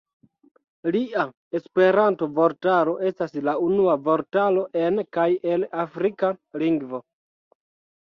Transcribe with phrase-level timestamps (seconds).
[0.95, 1.25] Lia
[1.59, 6.35] Esperanto-vortaro estas la unua vortaro en kaj el afrika
[6.67, 7.07] lingvo.